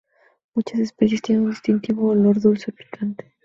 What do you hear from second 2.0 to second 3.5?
olor dulce o picante.